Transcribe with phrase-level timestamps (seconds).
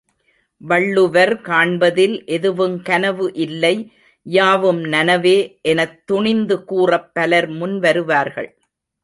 [0.61, 3.73] வள்ளுவர் காண்பதில் எதுவுங் கனவு இல்லை
[4.25, 5.37] யாவும் நனவே
[5.67, 8.51] எனத்துணிந்து கூறப் பலர் முன் வருவார்கள்.